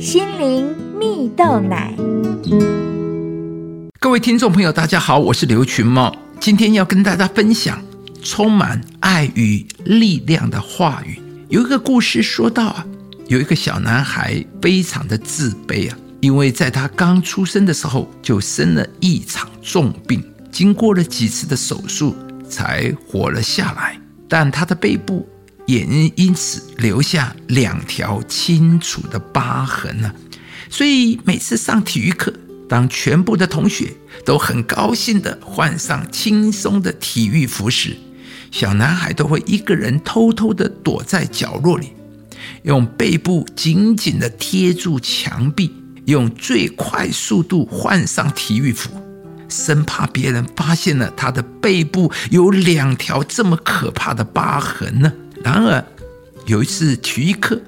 [0.00, 1.94] 心灵蜜豆奶。
[3.98, 7.78] 各位听众朋友，大家好，我是刘群茂，今天要跟大家分享
[8.22, 11.20] 充满爱与力量的话语。
[11.50, 12.86] 有一个故事说到啊，
[13.28, 22.16] 有一个小男孩非常的自卑啊，因为在他刚出生的时候就生了一场重病，经过了几次的手术
[22.48, 25.28] 才活了下来，但他的背部。
[25.70, 25.84] 也
[26.16, 30.12] 因此留下两条清楚的疤痕呢。
[30.68, 32.32] 所以每次上体育课，
[32.68, 33.92] 当全部的同学
[34.24, 37.96] 都很高兴地换上轻松的体育服时，
[38.50, 41.92] 小男孩都会一个人偷偷地躲在角落里，
[42.62, 45.72] 用背部紧紧地贴住墙壁，
[46.06, 48.90] 用最快速度换上体育服，
[49.48, 55.12] 生怕别人发现了他的背部有两条这么可怕的疤痕呢。
[55.42, 55.84] 然而，
[56.46, 57.60] 有一次体育课，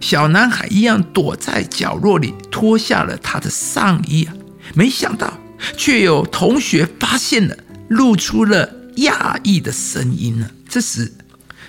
[0.00, 4.34] 小男孩一样躲在角落里，脱下了他的上衣啊！
[4.74, 5.38] 没想到，
[5.76, 7.56] 却有同学发现了，
[7.88, 10.50] 露出了讶异的声音呢。
[10.68, 11.12] 这时，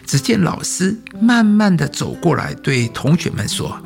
[0.06, 3.80] 只见老师慢慢的走过来，对同学们说：“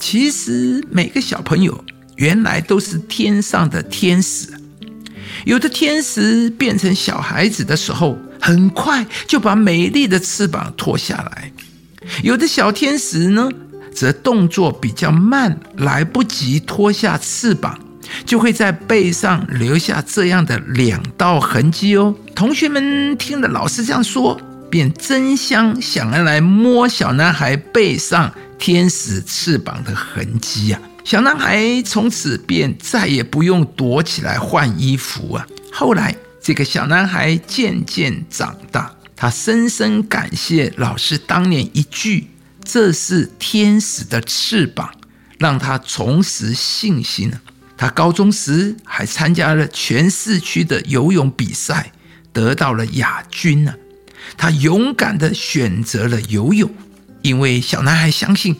[0.00, 1.84] 其实每个小朋友
[2.16, 4.48] 原来都是天上的天使，
[5.44, 11.52] 有的天使变成小孩子的时候。”很快就把美丽的翅膀脱下来，
[12.22, 13.50] 有的小天使呢，
[13.94, 17.78] 则动作比较慢，来不及脱下翅膀，
[18.24, 22.14] 就会在背上留下这样的两道痕迹哦。
[22.34, 30.80] 同学们听了老师这样说，便争相想要来摸小男孩背上天使翅膀的痕迹啊。
[31.04, 35.46] 小男孩从此便再也不用躲起来换衣服啊。
[35.72, 36.16] 后来。
[36.42, 42.30] 这个小男孩渐渐长大，他深深感谢老师当年一句
[42.64, 44.90] “这是天使的翅膀”，
[45.38, 47.30] 让他重拾信心
[47.76, 51.92] 他高中时还参加了全市区的游泳比赛，
[52.32, 53.74] 得到了亚军呢。
[54.38, 56.70] 他勇敢地选择了游泳，
[57.20, 58.56] 因为小男孩相信。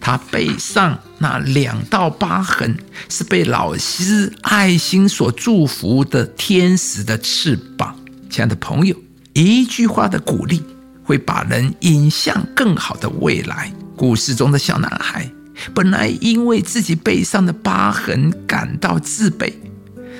[0.00, 2.76] 他背上那两道疤痕，
[3.08, 7.94] 是被老师爱心所祝福的天使的翅膀。
[8.30, 8.96] 亲爱的朋友，
[9.32, 10.62] 一句话的鼓励
[11.02, 13.72] 会把人引向更好的未来。
[13.96, 15.30] 故事中的小男孩
[15.74, 19.52] 本来因为自己背上的疤痕感到自卑，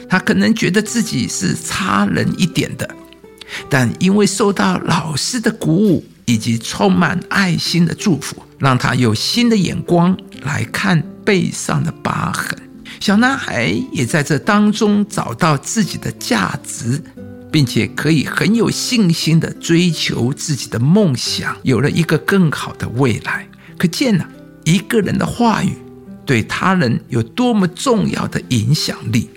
[0.09, 2.89] 他可能觉得自己是差人一点的，
[3.71, 6.05] 但因为受到老师的鼓舞。
[6.29, 12.59] 以及充满爱心的祝福，让他有新的眼光来看背上的疤痕。
[13.01, 17.01] 小男孩也在这当中找到自己的价值，
[17.53, 23.49] 并且可以很有信心地追求自己的梦想，有了一个更好的未来。
[23.77, 24.25] 可见呢，
[24.65, 25.77] 一个人的话语
[26.27, 29.31] 对他人有多么重要的影响力。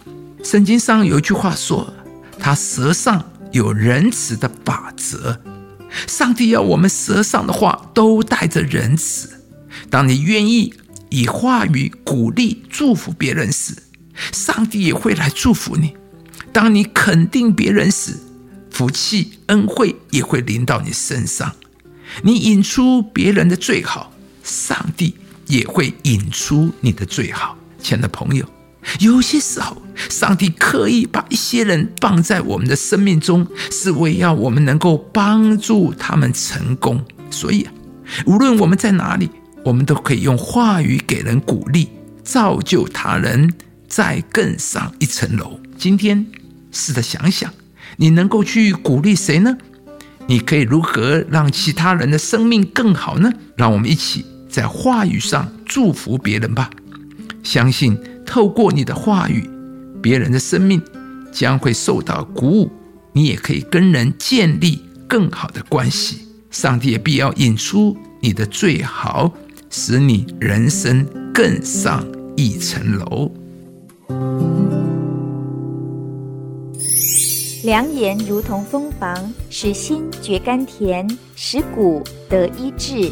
[0.44, 1.94] 圣经上有一句话说
[2.40, 5.40] ：“他舌上有仁慈的法则。”
[6.08, 9.30] 上帝要我们舌上的话都带着仁慈。
[9.90, 10.74] 当你愿意
[11.10, 13.76] 以话语鼓励、祝福别人时，
[14.32, 15.96] 上帝也会来祝福你。
[16.54, 18.18] 当你肯定别人时，
[18.70, 21.54] 福气、恩惠也会临到你身上。
[22.24, 24.14] 你引出别人的最好，
[24.44, 25.16] 上帝
[25.48, 27.58] 也会引出你的最好。
[27.82, 28.46] 亲爱的朋友。
[29.00, 37.04] 有些时候，上帝刻意把一些人放在我们的生命中，是为要我们能够帮助他们成功。
[37.30, 37.72] 所以啊，
[38.26, 39.30] 无论我们在哪里，
[39.64, 41.90] 我们都可以用话语给人鼓励，
[42.24, 43.54] 造就他人
[43.88, 45.60] 再更上一层楼。
[45.78, 46.26] 今天，
[46.72, 47.54] 试着想想，
[47.98, 49.58] 你能够去鼓励谁呢？
[50.28, 53.32] 你可以如何让其他人的生命更好呢？
[53.56, 56.70] 让我们一起在话语上祝福别人吧。
[57.44, 57.98] 相信。
[58.32, 59.46] 透过你的话语，
[60.02, 60.82] 别人的生命
[61.34, 62.72] 将会受到鼓舞，
[63.12, 66.20] 你也可以跟人建立更好的关系。
[66.50, 69.30] 上帝也必要引出你的最好，
[69.70, 72.08] 使你人生更上
[72.38, 73.30] 一层楼。
[77.66, 83.12] 良言如同蜂房，使心觉甘甜，使骨得医治。